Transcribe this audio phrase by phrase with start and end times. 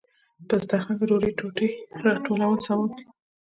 [0.47, 1.69] په دسترخان کې د ډوډۍ ټوټې
[2.25, 3.05] ټولول ثواب دی.